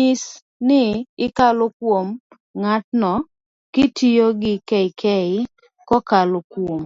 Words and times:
nyis 0.00 0.22
ni 0.68 0.82
ikalo 1.26 1.64
kuom 1.78 2.06
ng'atno 2.60 3.12
kitiyo 3.72 4.26
gi 4.40 4.54
kk-kokalo 4.68 6.38
kuom, 6.52 6.82